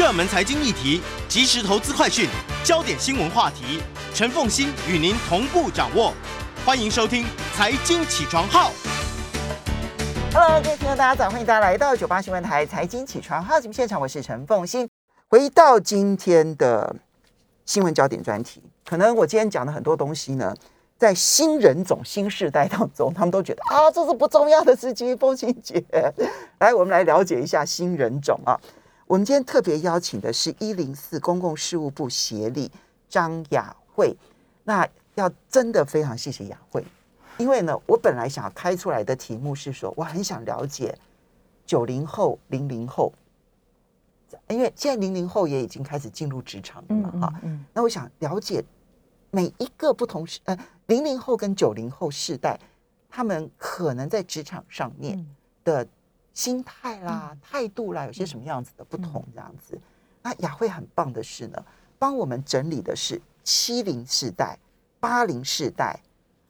[0.00, 2.26] 热门财经议题、即时投资快讯、
[2.64, 3.82] 焦点新闻话题，
[4.14, 6.14] 陈凤欣与您同步掌握。
[6.64, 7.22] 欢迎收听
[7.54, 8.70] 《财经起床号》。
[10.32, 14.88] Hello，各位朋友，大家早，欢迎大家来到九八新闻台财经起床号节目现场，我是陈凤欣。
[15.28, 16.96] 回到今天的
[17.66, 20.54] 新闻焦点专题，可能我今天讲的很多东西呢，
[20.96, 25.14] 在新人种、新世代当中，他们都觉得啊，这是不重要的事情。
[25.18, 25.84] 凤欣姐，
[26.58, 28.58] 来，我们来了解一下新人种啊。
[29.10, 32.70] 我们今天特别邀请的是一零四公共事务部协理
[33.08, 34.16] 张雅慧，
[34.62, 36.84] 那要真的非常谢谢雅慧。
[37.36, 40.96] 因为呢，我本来想要开出来的题目是说，我很想了解
[41.66, 43.12] 九零后、零零后，
[44.46, 47.64] 因为现在零零后也已经开始进入职场了嘛，哈、嗯。
[47.74, 48.64] 那我想了解
[49.32, 52.56] 每一个不同时呃零零后跟九零后世代，
[53.08, 55.34] 他们可能在职场上面嗯。
[55.64, 55.86] 的
[56.32, 59.78] 心态啦、态度啦，有些什么样子的不同这样子。
[60.22, 61.64] 那雅慧很棒的是呢，
[61.98, 64.58] 帮我们整理的是七零世代、
[64.98, 65.98] 八零世代、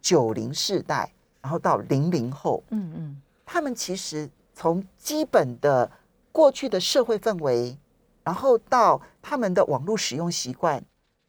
[0.01, 3.23] 九零世代，然后到零零后，嗯嗯。
[3.47, 5.91] 他们其实从基本的
[6.31, 7.77] 过去的社会氛围，
[8.23, 10.83] 然后到他们的网络使用习惯，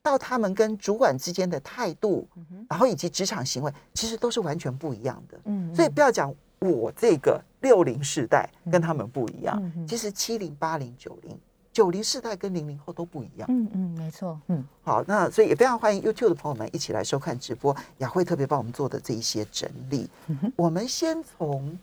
[0.03, 2.27] 到他们跟主管之间的态度，
[2.69, 5.39] 然后以及职场行为，其实都是完全不一样的。
[5.45, 5.73] 嗯。
[5.75, 11.39] 所以不要讲我这个六零世代跟他们不一样，其实七零、八零、九零、
[11.71, 13.47] 九零世代跟零零后都不一样。
[13.49, 20.09] 嗯嗯，没错，嗯好，那所以也非常欢迎 YouTube 的朋友们一起来收看直播，雅慧特别帮我们做的这一些整理。
[20.55, 21.77] 我们先从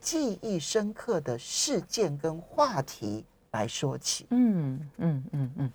[0.00, 4.26] 记忆深刻的事件跟话题来说起。
[4.30, 5.72] 嗯嗯嗯嗯。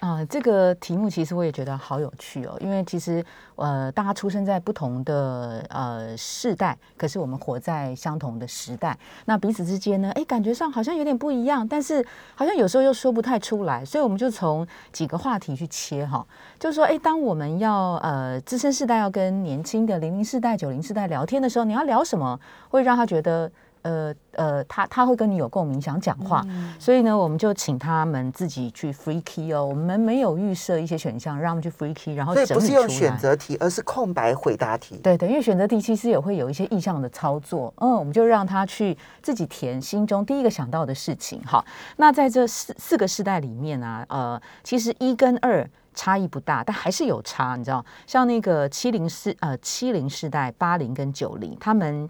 [0.00, 3.24] 啊、这个题目其实我也觉得好有趣哦，因为其实
[3.56, 12.04] 呃，大家出生在不同的呃世代，可是我们活在相同的时代，那彼此之间呢，哎，感觉上好像有点不一样，但是
[12.36, 16.24] 好像有时候又说不太出来，所以我们就从几个话题去切哈，
[16.60, 23.50] 就是说，哎，当我们要呃资深世代要跟年轻的零零世代、九零世代聊天的时候，你要聊什么会让他觉得？
[23.82, 26.44] 呃呃，他他会跟你有共鸣，想讲话，
[26.78, 29.64] 所以呢，我们就请他们自己去 free key 哦。
[29.64, 32.88] 我们没有预设一些选项，让他们去 free key，然后所以不是用。
[32.88, 34.96] 选择题，而是空白回答题。
[34.96, 41.40] 对对，因为选择题其实也会有一些意向的操作，嗯，我们就让他去自己填心中第一个想到的事情。
[41.44, 41.64] 好，
[41.96, 52.08] 那在这四四个世代里面啊，呃，其实一跟二差异不大，但还是有差，你知道，像那个七零世呃七零世代、八零跟九零，他们。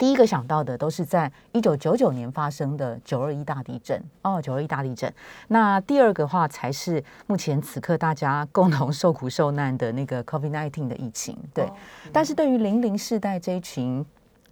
[0.00, 5.12] 第一个想到的都是在一九九九年发生的九二一大地震哦，九二一大地震。
[5.48, 11.36] 那第二个话才是目前此刻大家共同受苦受难的那个 COVID-19 的疫情。
[11.52, 11.70] 对，
[12.10, 14.02] 但是对于零零世代这一群。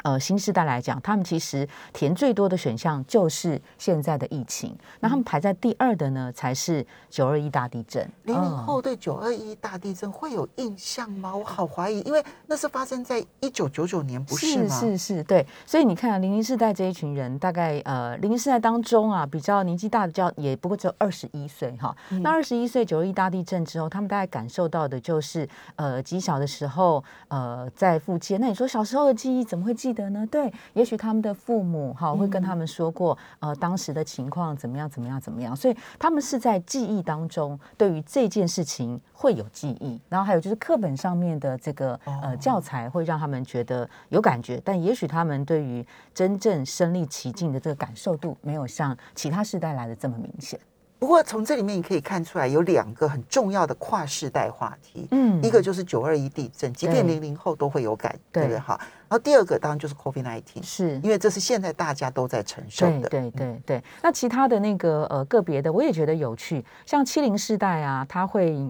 [0.03, 4.77] 呃，新世代来讲，他们其实填最多的选项就是现在的疫情。
[5.01, 8.09] 那他们排在第二的呢，才是九二一大地震。
[8.25, 11.35] 零零嗯后对九二一大地震会有印象吗？
[11.35, 14.81] 我好怀疑，因为那是发生在一九九九年，不是吗？
[14.81, 15.47] 是是，对。
[15.67, 21.95] 所以你看、啊，零零世代这一群人，大概呃，零零世代当中啊，比较年纪大的，叫也不过只有二十一岁哈。
[22.23, 28.41] 那二十一岁九二一大地震之后，他们大概感受到的就是呃，极小的时候呃，在附近。
[28.41, 30.27] 那你说小时候的记忆怎么会记得呢？
[30.31, 50.59] 对，也许他们的父母哈会跟他们说过呃当时的情况怎么样怎么样怎么样，所以他们是在记忆当中对于这件事情会有记忆，然后还有就是课本上面的这个呃教材会让他们觉得有感觉，但也许他们对于真正身临其境的这个感受度没有像其他世代来的这么明显。
[50.99, 55.07] 不过从这里面你可以看出来，有两个很重要的跨世代话题。
[55.13, 58.59] 嗯一个就是九二一地震，即便零零后都会有感，对对不对？
[58.59, 58.77] 哈，
[59.09, 63.09] 然后第二个当然就是 COVID nineteen，是因为这是现在大家都在承受的。
[63.09, 68.69] 对对对对，那其他的那个呃个别的，我也觉得有趣，像七零世代啊，他会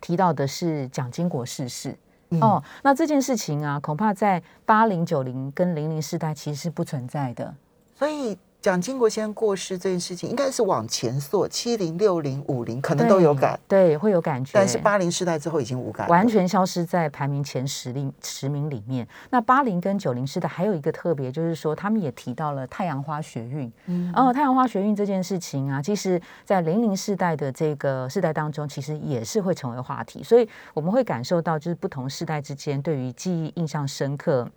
[0.00, 1.94] 提到的是蒋经国逝世。
[2.30, 7.54] 嗯哦，那这件事情啊，恐怕在八零、九零跟零零世代其实是不存在的。
[7.94, 14.50] 所以蒋经国先生过世这件事情，应该是往前溯，七零、六零、五零可能都有感，对，会有感觉。
[14.52, 19.06] 但是八零世代之后已经无感了，完全消失在排名前十里十名里面。
[19.30, 23.72] 那八零跟九零世代还有一个特别，就是说他们也提到了太阳花学运。
[23.86, 30.20] 嗯，哦，太阳花学运这件事情啊，其实在零零世代的这个世代当中，其实也是会成为话题。
[30.24, 34.50] 所以我们会感受到，就是不同世代之间对于记忆印象深刻。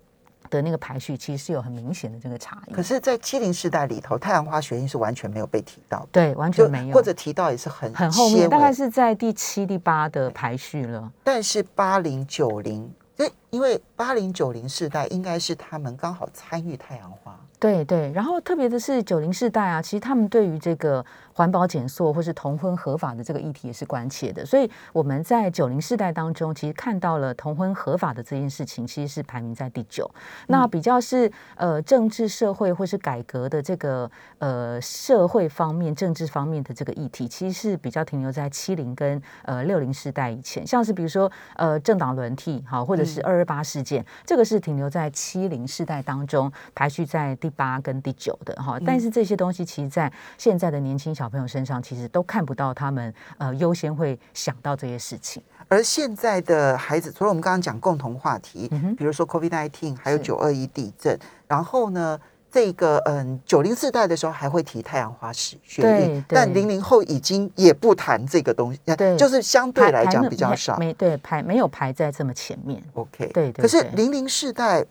[0.52, 2.72] 的那个排序其实是有很明显的这个差异。
[2.72, 11.12] 可，是，在七零时代里头，太阳花学运是完全没有被提到的，对，完全没有，或者提到也是很很后面，大概是在第七、第八的排序了。
[11.24, 21.04] 但是八零九零，这因为八零九零世代应该是他们刚好参与太阳花，对对，然后特别的是九零世代啊，其实他们对于这个
[21.34, 24.46] 环保减塑或是同婚合法的这个议题也是关切的。
[24.46, 30.10] 所以我们在九零世代当中，其实看到了同婚合法的这件事情，其实是排名在第九。
[30.48, 40.66] 那比较是呃政治社会或是改革的这个呃社会方面、政治方面的这个议题，其实是比较停留在七零跟呃六零世代以前。
[40.66, 48.78] 像是比如说呃政党轮替，好，或者是二二八事件，这个是停留在七零世代当中排序在第八跟第九的哈。
[48.86, 55.42] 但是这些东西其实，在现在的年轻小朋友身上，其实都看不到他们呃优先会想到这些事情。
[55.68, 62.20] 而现在的孩子，除了我们刚刚讲共同话题，比如说 COVID-19，还有九二一地震，然后呢，
[62.52, 70.78] 这个嗯九零世代的时候还会提太阳花学学对运，但零零后已经也不谈这个东西，呃对就是相对来讲比较少。
[70.78, 72.84] 没对排没有排在这么前面。
[72.94, 74.86] OK，对对可是零零世代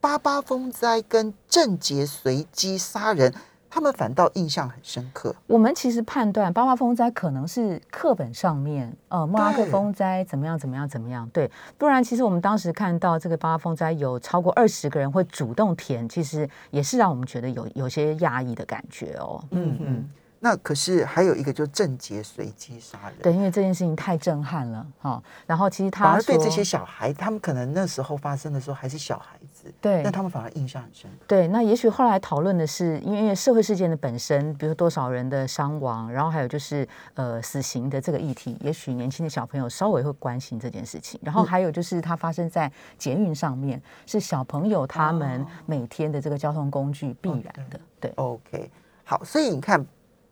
[0.00, 3.34] 八八风灾跟郑捷随机杀人，
[3.74, 5.34] 他们反倒印象很深刻。
[5.46, 19.42] 我们其实判断八八风灾可能是课本上面，呃，莫拉克对风灾怎么样怎么样怎么样，对，不然其实我们当时看到这个八八风灾有超过二十个人会主动填，其实也是让我们觉得有有些压抑的感觉哦。
[19.52, 31.10] 嗯嗯，那可是还有一个就郑杰随机杀人，对，因为这件事情太震撼了哈、然后其实他反而对这些小孩，他们可能那时候发生的时候还是小孩子，对但他们反而印象很深。
[31.26, 41.20] 对，那也许后来讨论的是，因为社会事件的本身，比如说多少人的伤亡，然后还有就是呃死刑的这个议题，也许年轻的小朋友稍微会关心这件事情。
[41.22, 47.80] 然后还有就是它发生在捷运上面，是小朋友他们每天的这个交通工具必然的。
[48.00, 48.70] 对，OK，
[49.04, 49.84] 好，所以你看，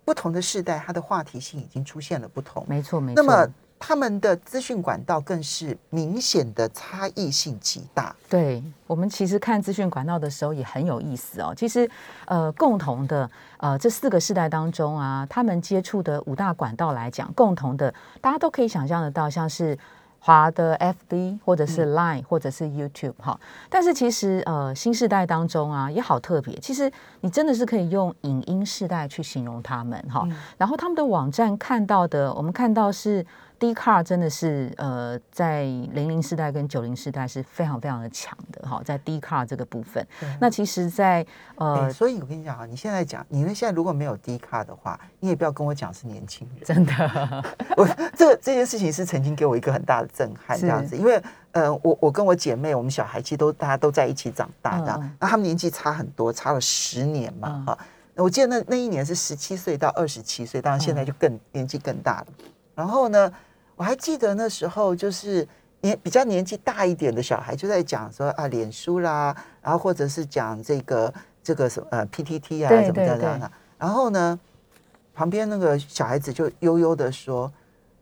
[0.04, 2.64] 不同的世代，它的话题性已经出现了不同。
[2.68, 3.22] 没错没错。
[3.22, 3.46] 那么
[3.80, 8.14] 他们的资讯管道更是明显的差异性极大。
[8.28, 11.52] 对我们其实看资讯管道的时候也很有意思哦。
[11.56, 11.90] 其实，
[12.26, 19.76] 呃，共同的呃这四个世代当中啊，他们接触的五大管道来讲，共同的大家都可以想象得到，像是。
[20.22, 20.76] 华的
[21.08, 23.40] FB 或者是 Line、或者是 YouTube 哈，
[23.70, 26.92] 但是其实呃新世代当中啊也好特别，其实
[27.22, 30.28] 你真的是可以用影音世代去形容他们哈。
[30.58, 33.24] 然后他们的网站看到的，我们看到是
[33.60, 40.04] D car 真的是呃在零零世代跟九零世代是非常非常的强的哈，在 D car 这个部分。
[40.40, 41.24] 那其实在，
[41.56, 46.64] 呃哎，所以我跟你讲啊，你现在讲，你们现在如果没有低卡的话，你也不要跟我讲是年轻人。
[46.64, 47.44] 真的。
[47.76, 47.86] 我
[48.16, 51.22] 这这件事情是曾经给我一个很大的震撼，是这样子，因为
[51.52, 55.04] 呃，我我跟我姐妹，我们小孩其实都大家都在一起长大，这样嗯。
[55.04, 57.66] 嗯，那他们年纪差很多，差了十年嘛，嗯。
[57.66, 57.78] 哈、
[58.16, 62.26] 我记得那那一年是十七岁到二十七岁，当然现在就更、年纪更大了。
[62.74, 63.30] 然后呢，
[63.80, 65.48] 我还记得那时候就是
[65.80, 71.10] 年比较年纪大一点的小孩就在讲说啊，脸书啦，然后或者是讲这个
[71.42, 74.38] 这个什么呃 PTT 啊对什么怎么样的，然后呢，
[75.14, 77.50] 旁边那个小孩子就悠悠的说：“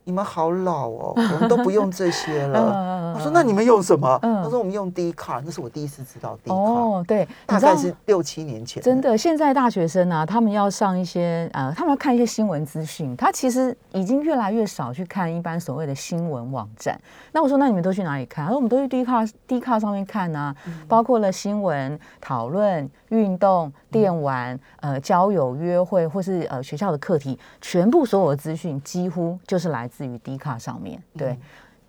[0.09, 3.13] 你们好老哦， 我们都不用这些了。
[3.15, 16.99] 我说：“那你们用什么？”嗯他说：“我们用 D 卡，那是我第一次知道 D 卡，哦，对，大概是六七年前。”真的，现在大学生啊，他们要上一些呃，他们要看一些新闻资讯，他其实已经越来越少去看一般所谓的新闻网站。
[17.33, 18.47] 那我说，那你们都去哪里看？
[18.47, 20.57] 他说我们都去 D 卡 D 卡上面看啊，
[20.89, 31.03] 包括了新闻、讨论、运动、电玩、呃交友、约会，或是呃学校的课题，全部所有的资讯几乎就是来自于 D 卡上面。
[31.17, 31.39] 对，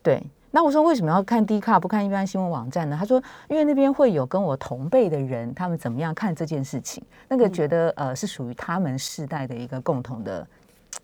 [0.02, 0.24] 对。
[0.52, 2.98] 那我说为什么要看 D 卡不看一般新闻网站呢？
[3.00, 10.48] 他说，因为那边会有跟我同辈的人，他们怎么样看这件事情，那个觉得呃是属于他们世代的一个共同的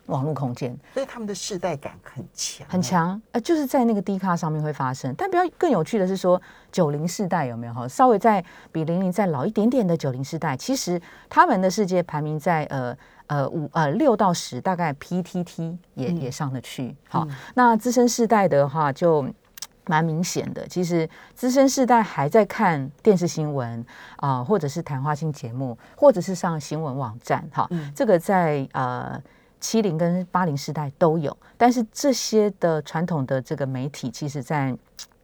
[0.07, 2.81] 网络空间，所以他们的世代感很强，很。
[2.81, 3.21] 强。
[3.33, 5.13] 呃，就是在那个 D 卡上面会发生。
[5.15, 7.87] 但比较更有趣的是说，九零世代有没有哈？
[7.87, 12.97] 稍微在比零零再老一点点的九零世代，其实他们的世界排名在呃。
[13.27, 16.95] 呃五呃六到十，大概 PTT 也、也上得去。
[17.07, 19.25] 好，那资深世代的话就
[19.85, 20.67] 蛮明显的。
[20.67, 23.85] 其实资深世代还在看电视新闻
[24.17, 27.47] 啊、或者是谈话性节目，或者是上新闻网站。
[27.51, 29.21] 哈，这个在呃。
[29.61, 34.77] 七零跟八零世代都有，但是这些的传统的这个媒体，其实在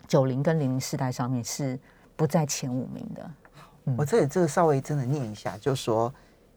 [0.07, 1.77] 九零跟零零世代上面是
[2.15, 3.29] 不在前五名的。
[3.95, 6.11] 我这里这个稍微真的念一下，就说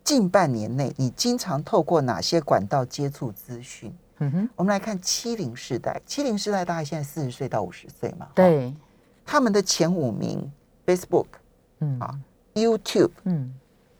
[0.04, 3.92] 近半年内你经常透过哪些管道接触资讯？
[4.18, 8.72] 嗯哼，我们来看七零世代，七零世代大概现在四十岁到五十岁嘛，哈，对，
[9.24, 10.52] 他们的前五名
[10.86, 11.26] ：Facebook、
[11.80, 11.98] 嗯。
[11.98, 12.16] 啊
[12.54, 13.52] YouTube、嗯。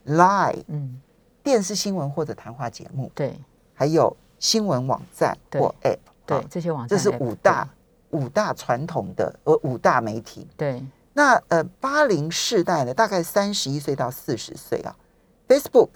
[0.06, 1.00] Line、嗯，
[1.42, 3.36] 电视新闻或者谈话节目，对。
[3.72, 7.68] 还有新闻网站或 App，对啊，这些网站这是五大
[8.10, 10.46] 五大传统的呃五大媒体。
[10.56, 10.84] 对。
[11.14, 14.94] 那呃八零世代呢，大概三十一岁到四十岁啊
[15.54, 15.88] ，Facebook、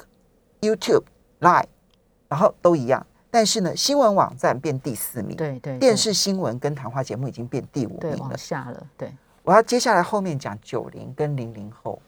[0.61, 1.05] YouTube、
[1.41, 1.67] Line、
[2.29, 3.07] 然后都一样。
[3.31, 8.37] 但是呢，新闻网站变第四名，对对，电视新闻跟谈话节目已经变第五名了。
[8.39, 9.13] 下了，对，
[9.43, 12.01] 我要接下来后面讲九零跟零零后，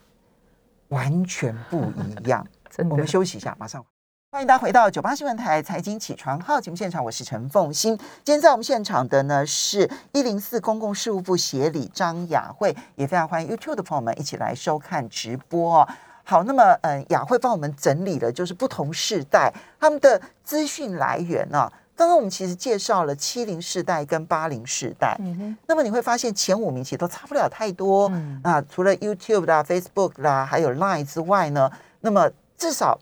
[0.89, 2.47] 完全不一样。
[2.89, 3.85] 我们休息一下，马上。
[4.33, 7.97] 欢迎大家回到九八新闻台财经起床号节目现场，我是陈凤欣。
[8.25, 15.89] 今天在我们现场的呢是一零四公共事务部协理张雅慧，也非常欢迎 YouTube 的朋友们一起来收看直播哦。
[16.25, 21.73] 好，那么嗯，雅慧帮我们整理了就是不同世代他们的资讯来源啊。
[21.97, 28.09] 刚刚我们其实介绍了七零世代跟八零世代，嗯，那么你会发现前五名其实都差不了太多。
[28.09, 32.99] 嗯啊，除了 YouTube 啦、Facebook 啦，还有 Line 之外呢，那么至少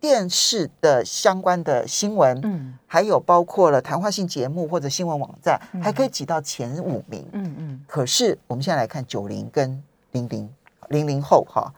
[0.00, 7.24] 电视的相关的新闻，嗯还有包括了谈话性节目或者新闻网站，还可以挤到前五名。
[7.30, 10.52] 嗯嗯可是我们现在来看九零跟零零
[10.88, 11.72] 零零后哈，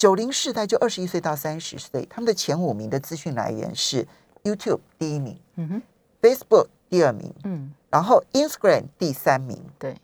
[0.00, 4.08] 九零世代就二十一岁到三十岁，他们的前五名的资讯来源是
[4.42, 5.82] YouTube 第一名嗯哼
[6.22, 9.94] ，，Facebook 第二名，嗯，然后 Instagram 第三名对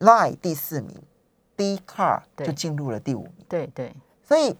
[0.00, 0.94] ，Line 第四名
[1.56, 3.32] ，D Car 就进入了第五名。
[3.48, 4.54] 对对，所以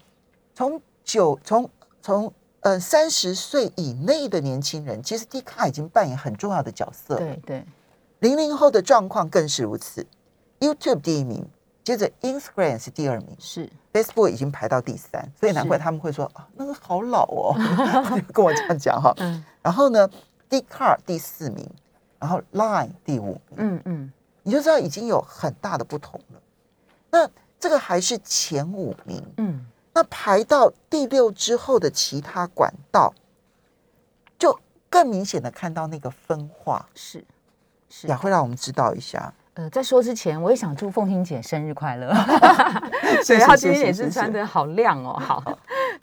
[0.55, 7.17] 从九从从呃三十岁以内的年轻人，其实 D Car 已经扮演很重要的角色。
[7.17, 7.67] 对对，
[8.21, 10.07] 零零后的状况更是如此
[10.61, 11.47] ，YouTube 第一名，
[11.89, 17.55] 接着 Instagram 是第二名是，，Facebook 已经排到第三，所以难怪他们会说啊，那个好老哦，
[18.31, 19.11] 跟我这样讲哈。
[19.17, 20.07] 嗯然后呢
[20.51, 21.67] d c a r 第四名，
[22.19, 26.41] 然后 Line 第五名，嗯嗯，你就知道已经有很大的不同了。
[27.11, 27.27] 那
[27.59, 29.65] 这个还是前五名，嗯，
[29.95, 33.15] 那排到第六之后的其他管道，
[34.39, 37.25] 就更明显的看到那个分化，是
[37.89, 38.15] 是也。
[38.15, 39.33] 会让我们知道一下。
[39.59, 42.15] 呃，在说之前，我也想祝凤欣姐生日快乐。
[43.25, 45.43] 谢对，她今天也是穿的好亮哦，好。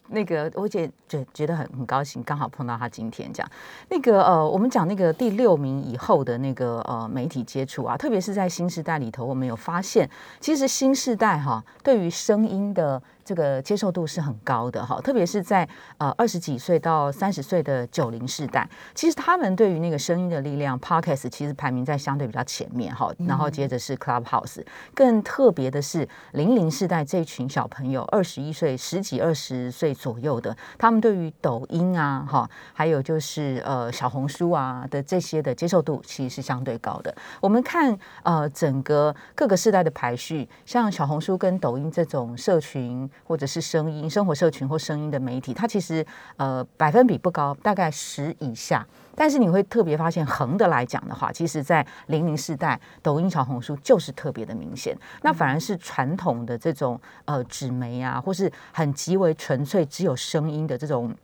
[0.10, 3.50] 那个我姐觉觉得很很高兴，刚好碰到她今天这样。
[3.88, 10.10] 那个呃，我们讲那个第六名以后的那个呃媒体接触啊，特别是在新时代里头，我们有发现，
[10.42, 15.68] 其实新时代哈对于声音的这个接受度是很高的哈，特别是在
[15.98, 24.64] 呃二十几岁到三十岁的九零世代，其实他们对于那个声音的力量，Podcast 其实排名在相对比较前面哈，然后接着是 Clubhouse，
[24.94, 37.12] 更特别的是零零世代这群小朋友，二十一岁、十几、二十岁左右的，他们对于抖音啊哈，还有就是呃小红书啊的这些的接受度其实是相对高的。
[37.42, 46.06] 我们看呃整个各个世代的排序，像小红书跟抖音这种社群或者是声音生活社群或声音的媒体，它其实
[46.38, 48.86] 呃百分比不高，大概十以下。
[49.18, 54.94] 但是你会特别发现，横的来讲的话，其实在零零世代，抖音、小红书就是特别的明显。
[55.22, 61.16] 那反而是传统的这种呃纸媒啊，或是很极为纯粹只有声音的这种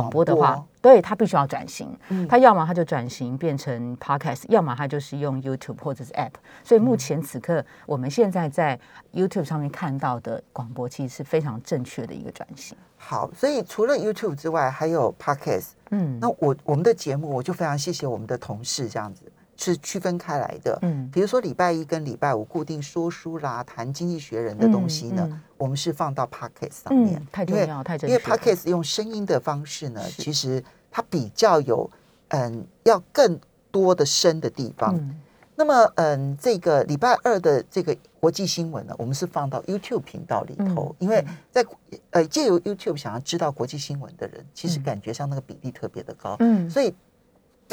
[0.00, 1.94] 广播的话，对他必须要转型。
[2.08, 6.32] 嗯它要么他就转型变成 podcast，要么他就是用 YouTube 或者是 App。
[6.64, 8.78] 所以目前此刻，我们现在在
[9.12, 12.76] YouTube 上面看到的广播，其实是非常正确的一个转型。
[12.96, 15.72] 好，所以除了 YouTube 之外，还有 Podcast。
[15.90, 19.24] 嗯那我我们的节目，我就非常谢谢我们的同事，这样子
[19.56, 20.78] 是区分开来的。
[20.82, 28.22] 嗯比如说礼拜一跟礼拜五固定说书啦、谈经济学人的东西呢，嗯嗯我们是放到 Podcast 上面，嗯，太重因为要，太正因为。
[28.22, 31.90] Podcast 用声音的方式呢，其实它比较有
[32.28, 33.38] 嗯要更
[33.70, 34.96] 多的深的地方。
[34.96, 35.20] 嗯
[35.54, 41.64] 那么嗯，这个礼拜二的这个国际新闻呢，我们是放到 YouTube 频道里头，嗯因为在
[42.10, 46.36] 呃借由 YouTube 想要知道国际新闻的人，其实嗯感觉上那个比例特别的高。
[46.40, 46.92] 嗯所以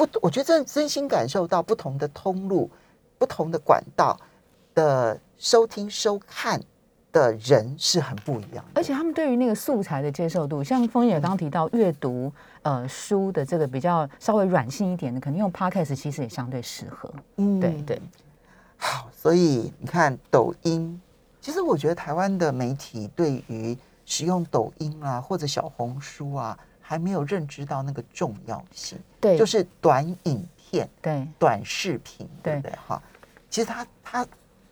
[0.05, 2.69] 不，我觉得真真心感受到不同的通路、
[3.17, 4.17] 不同的管道
[4.73, 6.61] 的收听、收看
[7.11, 8.71] 的人是很不一样的。
[8.75, 17.11] 而且他们对于那个素材的接受度，像枫叶刚提到阅读呃书的这个比较稍微软性一点的，肯定用 podcast 其实也相对适合。
[17.37, 18.01] 嗯对对，
[18.77, 21.01] 好，所以你看抖音，
[21.41, 26.57] 其实我觉得台湾的媒体对于使用抖音啊或者小红书啊，
[26.89, 31.27] 还没有认知到那个重要性，对，就是短影片、对。
[31.37, 32.55] 短视频，对。
[32.55, 32.71] 不对？
[32.71, 32.79] 对？
[32.87, 32.99] 哈，
[33.47, 34.27] 其实他他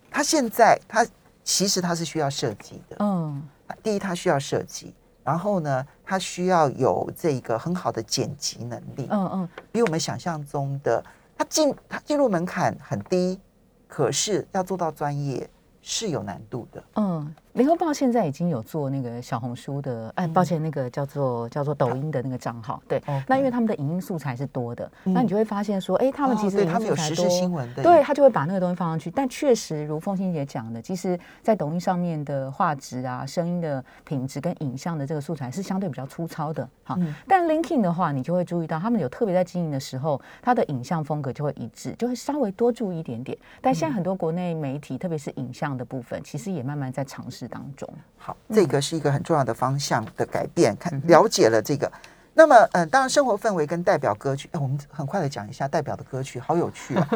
[0.10, 1.06] 他现在他
[1.44, 3.48] 其实他是需要设计的，嗯。
[3.84, 11.06] 第一他需要设计，然后呢，他需要有这个很好的剪辑能力，嗯嗯，比我们想象中的，
[11.38, 13.40] 他进他进入门槛很低，
[13.88, 15.48] 可是要做到专业
[15.84, 16.84] 是有难度的。
[16.96, 23.02] 嗯，联合报现在已经有做那个小红书的，哎，抱歉，那个叫做叫做抖音的那个账号，对。
[23.08, 29.10] 哦那因为他们的影音素材是多的，那你就会发现说，哎，他们其实他们有时事，新闻的，对他就会把那个东西放上去。
[29.10, 36.96] 但确实，如凤欣姐讲的，其实，在抖音上面的画质啊、声音的品质跟影像的这个素材是相对比较粗糙的哈。
[37.00, 43.36] 嗯但 LinkedIn 的话，你就会注意到，他们有特别在经营的时候，它的影像风格就会一致，就会稍微多注意一点点。
[43.62, 47.88] 但现在很多国内媒体，特别是影像的部分，其实也慢慢在尝试当中。
[48.18, 51.92] 好，这个是一个很重要的方向的改变，看了解了这个。
[52.34, 57.08] 那么，嗯、当然生活氛围跟代表歌曲，哎，我们很快的讲一下代表的歌曲，好有趣啊！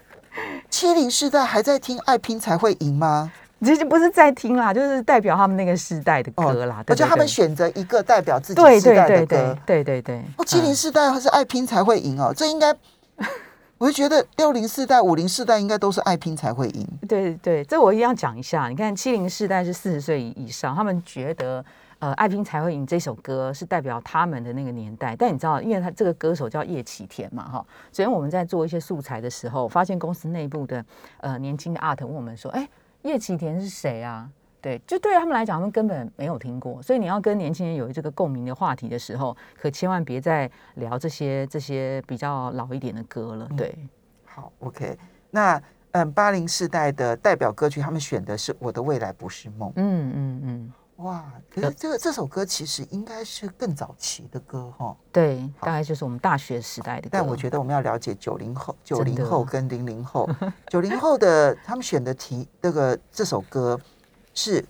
[0.70, 3.30] 七零世代还在听《爱拼才会赢》吗？
[3.64, 6.82] 其实不是在听啦，就是代表他们那个时代的歌啦。
[6.84, 9.58] 对而且他们对对选择一个代表自己对对世代的对对歌。
[9.64, 12.74] 对对对，哦，七零嗯世代是爱拼才会赢哦，这应该，
[13.78, 16.86] 我就觉得六零世代、五零世代应该都是爱拼才会赢。
[17.06, 18.68] 对对，这我一定要讲一下。
[18.68, 21.62] 你看，七零世代是四十岁以上，他们觉得
[21.98, 25.14] 呃《爱拼才会赢》这首歌是代表他们的那个年代。
[25.14, 30.82] 但你知道，因为他这个歌手叫叶启田嘛，哈，昨天我们在做一些素材的时候，发现公司内部的
[31.18, 32.66] 呃年轻的 art 问我们说：“哎，
[33.02, 34.26] 叶启田是谁啊？”
[34.66, 43.48] 对，就对他们来讲，他们根本没有听过，所以你要跟年轻人有这个共鸣的话题的时候，可千万别再聊这些这些比较老一点的歌了。
[43.56, 43.78] 对，
[44.24, 44.98] 好，OK，
[45.30, 49.68] 那嗯，八零世代的代表歌曲，他们选的是《我的未来不是梦》。
[49.76, 50.72] 嗯嗯嗯。
[50.96, 57.08] 哇，可是这个这首歌其实应该是更早期的歌哈，对，大概就是我们大学时代的歌。
[57.12, 60.26] 但我觉得我们要了解九零后、九零后跟零零后，
[60.68, 63.78] 九零后的他们选的题这个这首歌
[64.36, 64.64] 是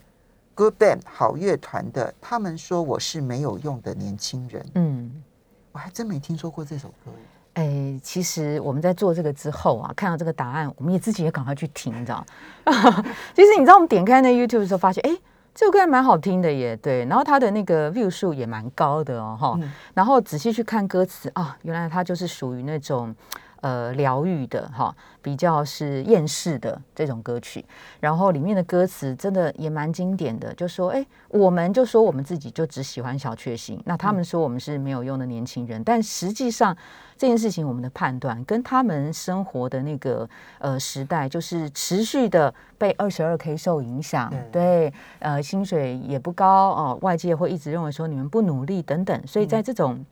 [0.55, 5.23] Good Band 好乐团的，他们说我是没有用的年轻人，嗯，
[5.71, 7.17] 我还真没听说过这首歌耶。
[7.53, 12.25] 哎，其实我们在做这个之后啊，看到这个答案，我们也自己也赶快去听，你知道？
[13.35, 15.15] 其实你知道，我们点开那 YouTube 的时候，发现哎。
[15.59, 23.15] 这首歌还蛮好听的耶，对，然后它的那个 view 数也蛮高的哦，哈、嗯然后仔细去看歌词啊，原来它就是属于那种
[23.61, 27.63] 呃疗愈的哈，比较是厌世的这种歌曲。
[27.99, 36.75] 然后里面的歌词真的也蛮经典的，就说哎，我们就说我们自己就只喜欢小确幸，那他们说我们是没有用的年轻人，但实际上
[37.17, 50.05] 这件事情我们的判断跟他们生活的那个呃时代，就是持续的被二十二 K 受影响，对，呃，薪水也不高哦，外界会一直认为说你们不努力等等，所以在这种。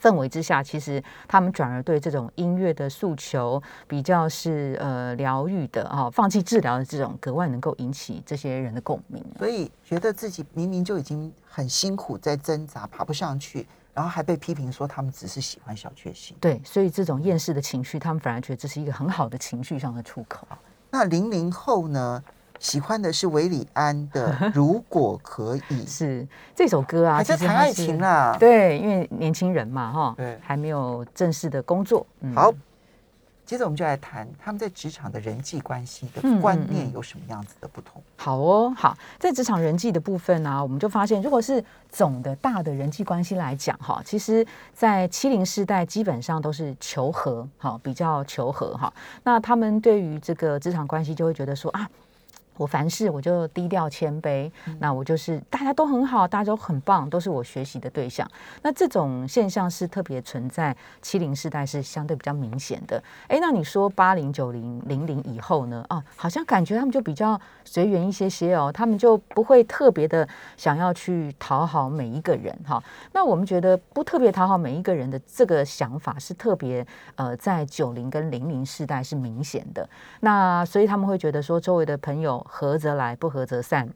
[0.00, 9.24] 氛围之下，其实他们转而对这种音乐的诉求比较是呃疗愈的哈、放弃治疗的这种格外能够引起这些人的共鸣。
[9.38, 16.36] 所以觉得自己明明就已经很辛苦，在挣扎，爬不上去，然后还被批评说他们只是喜欢小确幸。
[16.40, 20.46] 对，所以这种厌世的情绪，他们反而觉得这是一个很好的情绪上的出口。
[20.90, 22.22] 那零零后呢，
[22.60, 28.36] 喜欢的是韦礼安的 《如果可以》，是这首歌啊，还在其实它是谈爱情啦。
[28.38, 32.06] 对，因为年轻人嘛，哈，对还没有正式的工作。
[32.20, 32.52] 嗯好，
[33.44, 38.02] 接着我们就来谈他们在职场的人际关系的嗯观念有什么样子的不同？
[38.16, 48.90] 好哦，好，在职场人际的部分呢、我们就发现，如果是总的大的人际关系来讲，哈，其实，在七零世代基本上都是求和，哈，比较求和，哈。
[49.24, 51.86] 那他们对于这个职场关系就会觉得说啊。
[52.56, 58.28] 我凡事我就低调谦卑，那我就是大家都很好，大家都很棒，都是我学习的对象。
[58.62, 63.02] 那这种现象是特别存在七零世代，是相对比较明显的。
[63.28, 65.84] 哎，那你说八零、九零、零零以后呢？
[65.88, 72.82] 啊，好像感觉他们就比较随缘一些些哦，他们就不会特别的想要去讨好每一个人哈。
[73.12, 76.86] 那我们觉得不特别讨好每一个人的这个想法是特别
[77.16, 79.88] 呃，在九零跟零零世代是明显的。
[80.20, 83.88] 那所以他们会觉得说，周围的朋友合则来，不合则散。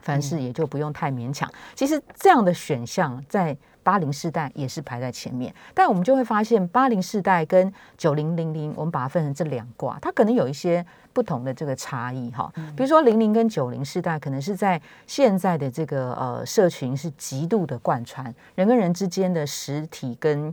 [0.00, 1.50] 凡事也就不用太勉强。
[1.74, 12.52] 其实这样的选项在八零世代也是排在前面，但我们就会发现八零世代跟九零零零，我们把它分成这两卦，它可能有一些不同的这个差异哈。
[12.76, 20.52] 比如说零零跟九零世代，可能是在现在的这个呃社群是极度的贯穿，人跟人之间的实体跟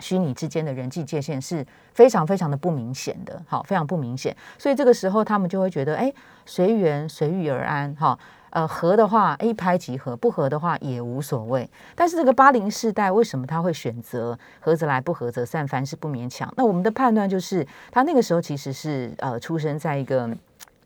[0.00, 4.36] 虚拟之间的人际界限是非常非常的不明显的，好，非常不明显。
[4.58, 6.12] 所以这个时候他们就会觉得，哎，
[6.46, 8.18] 随缘随遇而安，哈。
[8.50, 11.68] 呃，合的话一拍即合，不合的话也无所谓。
[11.94, 16.50] 但是这个八零世代为什么他会选择合则来，不合则散，凡事不勉强？
[16.56, 20.30] 那我们的判断就是，他那个时候其实是呃出生在一个。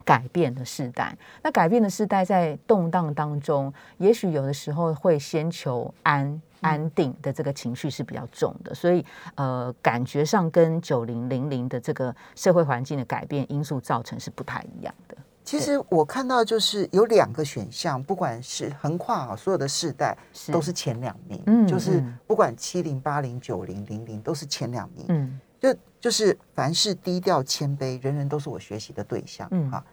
[0.05, 6.41] 改变的世代，那改变的世代在动荡当中，也许有的时候会先求安。
[6.63, 15.17] 安定的这个情绪是比较重的，所以呃，感觉上跟九零零零的这个社会环境的改变因素造成是不太一样的。
[15.43, 20.53] 其实我看到就是有两个选项，不管是横跨啊所有的世代，是。
[20.53, 22.17] 都是前两名，嗯就是嗯。
[22.29, 25.41] 不管七零、八零、九零、零零都是前两名，嗯。
[25.61, 29.71] 就就是凡事低调谦卑，人人都是我学习的对象，嗯。
[29.71, 29.85] 啊，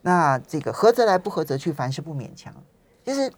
[0.00, 2.50] 那这个合则来，不合则去，凡事不勉强。
[3.04, 3.30] 其实，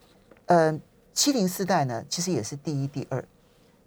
[0.47, 0.79] 呃，
[1.13, 3.25] 七零四代呢，其实也是第一、第二，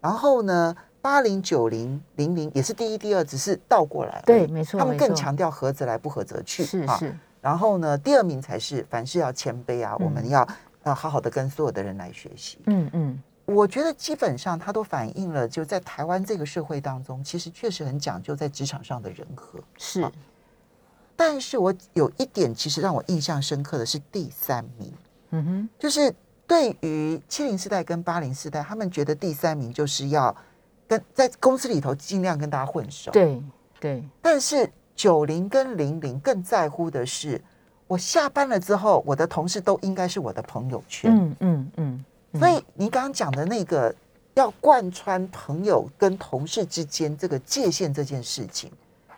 [0.02, 10.46] 然后呢，八零、九零、零零也是第一、第二，只是倒过来对没错他们更强调合则来，不合则去，啊是是，然后呢，第二名才是凡事要谦卑啊，嗯我们要
[10.84, 12.60] 要好好的跟所有的人来学习。
[12.66, 19.60] 嗯嗯我觉得基本上它都反映了，就在台湾这个社会当中，其实确实很讲究在职场上的人和。
[19.78, 20.12] 是好
[21.16, 24.94] 但是我有一点其实让我印象深刻的是第三名，
[25.32, 26.14] 嗯哼就是
[26.48, 30.36] 对于七零世代跟八零世代，他们觉得第三名就是要
[30.88, 33.12] 跟在公司里头尽量跟大家混熟。
[33.12, 33.42] 对
[33.80, 37.40] 对但是九零跟零零更在乎的是，
[37.88, 41.12] 我下班了之后，我的同事都应该是我的朋友圈。
[41.12, 42.06] 嗯嗯嗯嗯
[42.40, 43.94] 所以你刚刚讲的那个
[44.34, 48.72] 要贯穿朋友跟同事之间这个界限这件事情，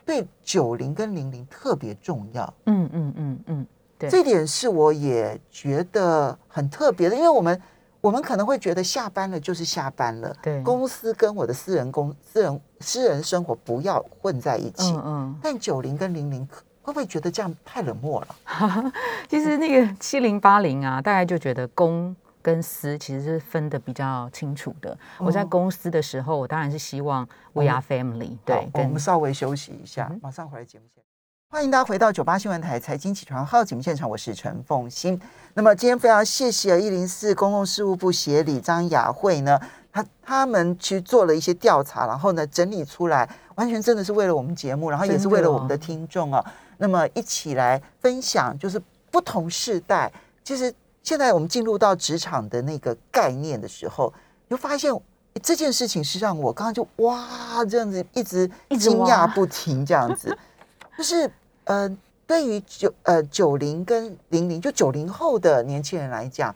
[0.06, 2.54] 对九零跟零零特别重要。
[2.66, 7.62] 嗯嗯嗯嗯对这点是我也觉得很特别的，因为我们
[8.02, 14.92] 我们可能会觉得下班了就是下班了，对公司跟我的私人公私人私人生活不要混在一起。
[14.92, 15.40] 嗯嗯。
[15.42, 16.46] 但九零跟零零
[16.82, 18.92] 会不会觉得这样太冷漠了？
[19.30, 22.14] 其实那个七零八零啊，大概就觉得公
[22.46, 24.96] 跟私其实是分的比较清楚的。
[25.18, 31.06] 我在哦公司的时候，我当然是希望 we are family，好对，我跟们稍微休息一下嗯，马上回来节目现场。
[31.50, 35.20] 欢迎大家回到九八新闻台财经起床号节目现场，我是陈凤欣。
[35.56, 39.60] 那么今天非常谢谢一零四公共事务部协理张雅慧呢，
[39.92, 46.46] 他他们去做了一些调查，然后呢整理出来，完全真的是为了我们节目，然后也是为了我们的哦听众哦。
[46.78, 48.80] 那么一起来分享，就是
[49.10, 50.12] 不同世代，
[50.44, 50.72] 其实
[51.06, 54.14] 现在我们进入到职场的那个概念的时候，
[54.50, 54.94] 就发现。
[55.36, 60.34] 诶这件事情是让我刚刚就哇这样子一直一直惊讶不停，这样子，
[60.98, 61.30] 就是
[61.66, 61.94] 呃，
[62.26, 66.56] 对于九呃九零跟零零，就九零后的年轻人来讲，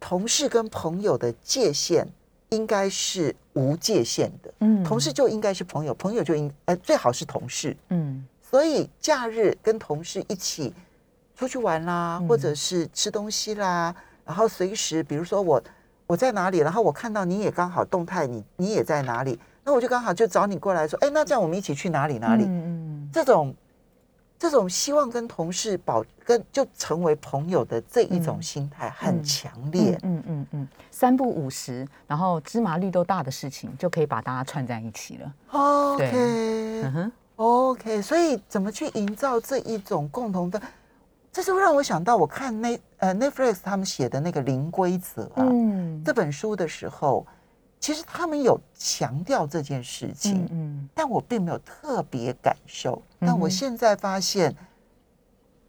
[0.00, 2.04] 同事跟朋友的界限
[2.48, 4.82] 应该是无界限的，嗯。
[4.82, 8.26] 同事就应该是朋友，朋友就应呃最好是同事，嗯。
[8.42, 10.74] 所以假日跟同事一起
[11.34, 13.94] 出去玩啦，嗯或者是吃东西啦，
[14.24, 15.62] 然后随时比如说我
[16.06, 22.44] 我在哪里，然后我看到你也刚好动态，你你也在哪里，那我就刚好就找你过来说，哎，那这样我们一起去哪里哪里？
[22.46, 23.54] 嗯这种
[24.36, 29.98] 这种希望跟同事保跟就成为朋友的这一种嗯心态很嗯强烈。
[30.02, 35.32] 嗯嗯嗯，三不五十，然后芝麻绿豆大的事情就可以把大家串在一起了。
[35.50, 36.10] OK
[36.82, 40.60] 嗯哼，OK，所以怎么去营造这一种共同的？
[41.34, 46.00] 这就让我想到我看那呃 Netflix 他们写的那个零规则啊、嗯。
[46.04, 47.26] 这本书的时候，
[47.80, 50.88] 其实他们有强调这件事情，嗯嗯。
[50.94, 53.02] 但我并没有特别感受。
[53.18, 54.54] 但我现在发现，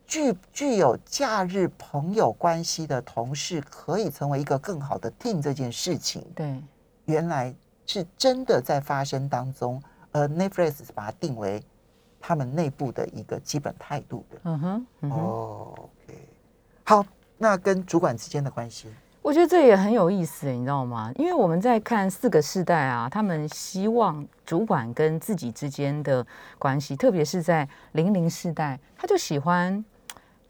[0.06, 6.62] 具具有假日朋友关系的同事可以成为一个更好的 team 这件事情，对，
[7.06, 7.52] 原来
[7.88, 11.64] 是真的在发生当中，而 Netflix 把它定为
[12.28, 14.38] 他们内部的一个基本态度的。
[14.46, 15.20] 嗯哼嗯哼。
[15.20, 16.28] 哦 OK，
[16.84, 17.06] 好，
[17.38, 18.88] 那跟主管之间的关系，
[19.22, 21.12] 我觉得这也很有意思，你知道吗？
[21.18, 26.26] 因为我们在看四个世代啊，他们希望主管跟自己之间的
[26.58, 29.86] 关系，特别是在零零世代，他就喜欢。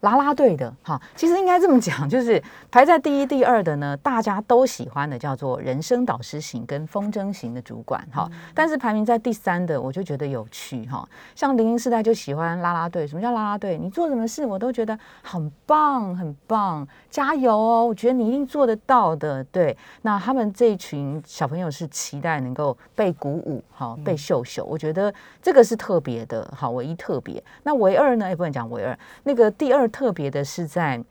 [0.06, 2.40] 啦啦队的哈，其实应该这么讲，就是
[2.70, 8.30] 排在第一、第二的呢，大家都喜欢的叫做人生导师型跟风筝型的主管哈。
[8.54, 11.08] 但是排名在第三的，我就觉得有趣哈。
[11.34, 13.76] 像零零世代就喜欢啦啦队，什么叫啦啦队？
[13.76, 17.86] 你做什么事我都觉得很棒，很棒，加油哦！
[17.86, 19.42] 我觉得你一定做得到的。
[19.44, 24.64] 对，那他们这一群小朋友是期待能够被鼓舞，好被秀秀。
[24.64, 27.42] 我觉得这个是特别的，好唯一特别。
[27.64, 28.28] 那唯二呢？
[28.28, 31.02] 也不能讲唯二，那个第二特别的是在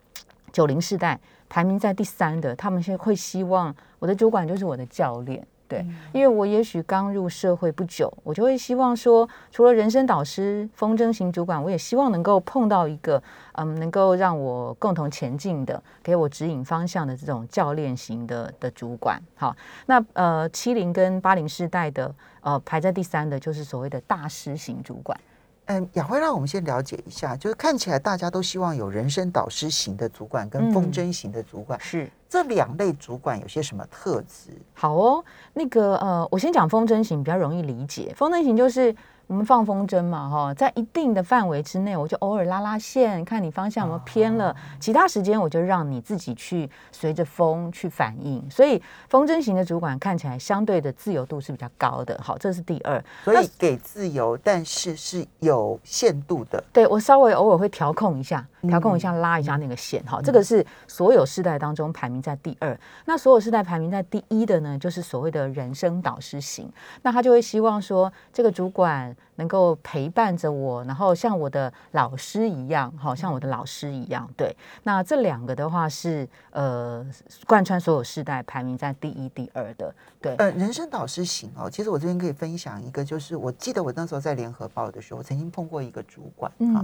[0.54, 1.20] 九零世代
[1.50, 5.44] 排名在第三的，他们现在会希望我的主管就是我的教练。
[5.68, 13.22] 对，因为我也许刚入社会不久，我就会希望说，除了人生导师、风筝型主管，我也希望能够碰到一个，
[13.54, 19.20] 嗯，能够让我共同前进的，给我指引方向的这种教练型的的主管。
[19.36, 25.20] 好，那呃，七零跟八零世代的，呃，排在第三的就是所谓的大师型主管。
[25.66, 34.52] 嗯，雅慧让我们先了解一下，就是看起来大家都希望有人生导师型的主管跟嗯风筝型的主管，是，这两类主管有些什么特质？
[34.74, 35.24] 好哦，
[35.54, 38.96] 那个呃，我先讲风筝型比较容易理解，风筝型就是。
[39.28, 44.56] 我们放风筝嘛，哈，在一定的范围之内，我就偶尔拉拉线，看你方向有没有偏了。
[44.80, 48.48] 其他时间我就让你自己去随着风去反应。
[48.52, 52.20] 所以风筝型的主管看起来相对的自由度是比较高的。
[52.22, 53.04] 好，这是第二。
[53.24, 56.64] 所以给自由，但是是有限度的。
[56.72, 60.04] 对我稍微偶尔会调控一下，调控一下，拉一下那个线。
[60.04, 62.78] 哈，这个是所有世代当中排名在第二。
[63.06, 66.72] 那所有世代排名在第一的呢，就是所谓的人生导师型。
[67.02, 69.15] 那他就会希望说，这个主管。
[69.36, 74.30] 能够陪伴着我，然后像我的老师一样，好像我的老师一样。
[74.38, 77.06] 对，那这两个的话是呃，
[77.46, 79.94] 贯穿所有世代排名在第一、第二的。
[80.22, 86.84] 对，呃，人生导师型哦，其实我这边可以分享一个，就是我记得我那时候在联合报的时候，我曾经碰过一个主管啊，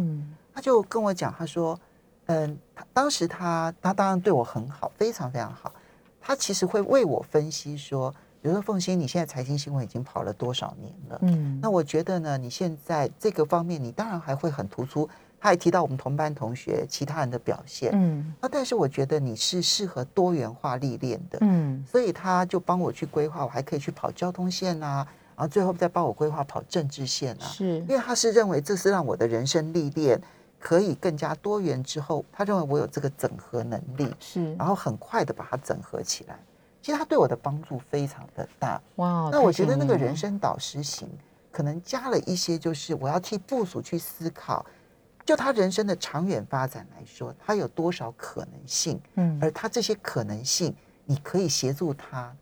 [0.54, 1.80] 他就跟我讲，他说，
[2.26, 5.72] 嗯，他当时他他当然对我很好，非常非常好，
[6.20, 8.14] 他其实会为我分析说。
[8.42, 11.20] 比如说凤欣，你现在财经新闻已经跑了多少年了？
[11.22, 15.08] 嗯，那我觉得呢，你现在这个方面，你当然还会很突出。
[15.44, 24.98] 他还提到我们同班同学其他人的表现，嗯，那但是我觉得你是适合多元化历练的，嗯，所以他就帮我去规划，我还可以去跑交通线啊，
[25.36, 30.22] 然后最后再帮我规划跑政治线啊，是，因为他是认为这是让我的人生历练
[30.60, 36.38] 可以更加多元之后，他认为我有这个整合能力，是，然后很快的把它整合起来。
[36.82, 39.30] 其实他对我的帮助非常的大哇！
[39.32, 41.08] 那我觉得那个人生导师型
[41.52, 44.66] 可能加了一些，就是我要替部署去思考，
[45.26, 49.00] 就他人生的长远发展来说，他有多少可能性？
[49.16, 52.36] 嗯，而他这些可能性，你可以协助他，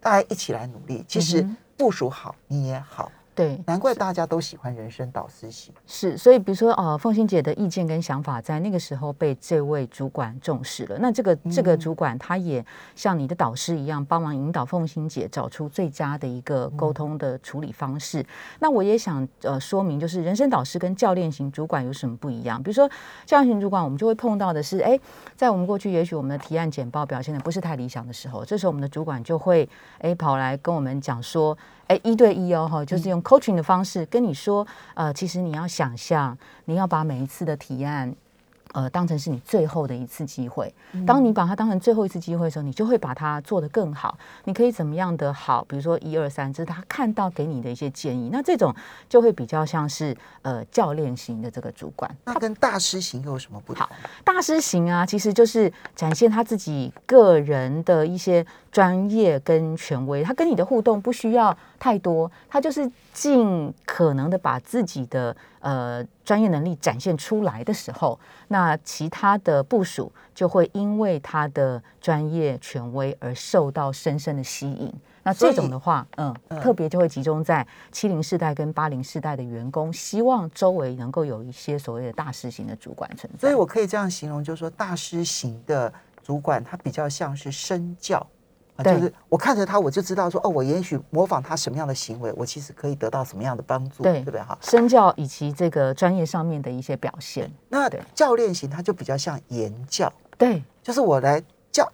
[0.00, 1.04] 大家一起来努力。
[1.06, 1.46] 其实
[1.76, 3.12] 部署好，你也好。
[3.36, 5.74] 对，难怪大家都喜欢人生导师型。
[5.86, 10.96] 是，所以比如说，呃，凤欣姐的意见跟想法在那个时候被这位主管重视了。
[10.98, 18.24] 那这个这个主管他也像你的导师一样，帮忙引导凤欣姐找出最佳的一个沟通的处理方式。
[18.58, 22.62] 那我也想呃说明，就是人生导师跟教练型主管有什么不一样？
[22.62, 22.90] 比如说
[23.26, 24.98] 教练型主管，我们就会碰到的是，哎，
[25.36, 29.68] 在我们过去也许我们的提案简报表现的不是太理想的时候，这时候我们的主管就会
[29.98, 31.54] 哎跑来跟我们讲说。
[31.88, 38.14] 哎，一对一哦，哈，就是用 coaching 的方式跟你说，呃，其实你要想象，你要把每一次的提案。
[38.72, 40.70] 呃，当成是你最后的一次机会。
[41.06, 44.18] 当你把它当成最后一次机会的时候，你就会把它做得更好。
[44.44, 45.64] 你可以怎么样的好？
[45.66, 48.28] 比如说一二三，这是他看到给你的一些建议。
[48.30, 48.74] 那这种
[49.08, 52.14] 就会比较像是呃教练型的这个主管。
[52.24, 53.86] 那跟大师型又有什么不同？
[54.22, 60.22] 大师型啊，其实就是展现他自己个人的一些专业跟权威。
[60.22, 65.36] 他跟你的互动不需要太多，他就是尽可能的把自己的。
[65.60, 74.92] 呃，专业能力展现出来的时候，那其他的部署就会因为他的专业权威而受到深深的吸引。
[75.24, 83.40] 那这种的话，嗯，特别就会集中在七零世代跟八零世代的员工，希望周围能够有一些所谓的大师型的主管存在。
[83.40, 88.24] 所以我可以这样形容，就是说大师型的主管，他比较像是身教。
[88.84, 94.40] 就是我看着他，我就知道说，哦，我也许模仿他什么样的行为，我其实可以得到什么样的帮助，对不对？
[94.40, 97.50] 哈，身教以及这个专业上面的一些表现。
[97.68, 101.90] 那教练型他就比较像言教，对，就是我来教，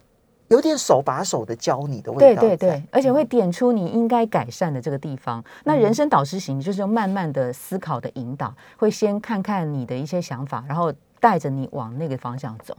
[0.48, 5.42] 有点手把手的教你的味道，对对对，而且会点出你应该改善的这个地方。
[5.64, 12.76] 那人生导师型就是用慢慢的思考的引导，会先看看你的一些想法，然后带着你往那个方向走。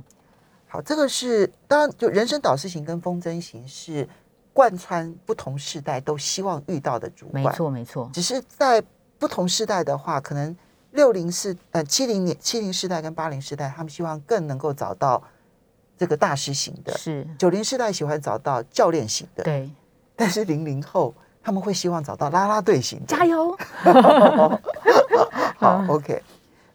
[0.74, 4.10] 好，这个是当然，就人生导师型跟风筝型是
[4.52, 8.10] 贯穿不同世代都希望遇到的主管，没错没错。
[8.12, 8.84] 只是在
[9.20, 10.58] 不同世代的话，可能
[10.90, 15.22] 六零世呃七零年七零世代跟八零世代，他们希望更能够找到
[15.96, 19.70] 这个大师型的，是九零世代喜欢找到教练型的，对。
[20.16, 23.56] 但是零零后他们会希望找到拉拉队型，加油。
[25.60, 26.24] 好，OK。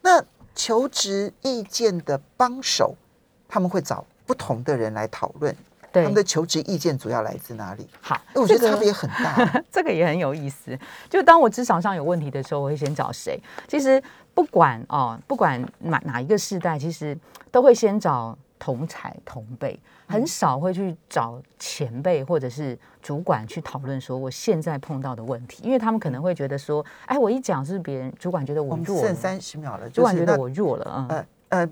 [0.03, 2.95] 那求职意见的帮手。
[3.49, 5.55] 他们会找不同的人来讨论，
[5.91, 7.89] 他们的求职意见主要来自哪里？
[8.01, 10.79] 好，我觉得差别很大， 这个也很有意思。
[11.09, 13.41] 就当我职场上有问题的时候，我会先找谁？
[13.67, 14.01] 其实
[14.35, 17.19] 不管哦，不管哪哪一个世代，其实
[17.51, 31.17] 都会先找同才同辈，很少会去找前辈或者是主管去讨论说我现在碰到的问题，因为他们可能会觉得说，哎，我一讲是别人主管觉得我弱，剩三十秒了，主管觉得我弱了，嗯。
[31.17, 31.27] 呃，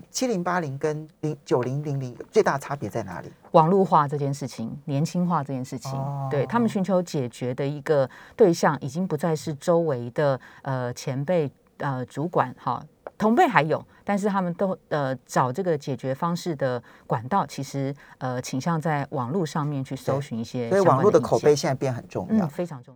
[0.09, 3.31] 七零八零跟零九零零零最大差别在哪里？
[3.51, 5.91] 网络化这件事情，年轻化这件事情，
[6.29, 12.83] 对他们寻求解决的一个对象，已经不再是周围的呃前辈呃主管哈
[13.17, 22.45] 同辈还有，但是他们都呃找这个解决方式的管道，其实呃倾向在网络上面去搜寻一些，所以网络的口碑现在变很重要。
[22.45, 22.95] 嗯，非常重要。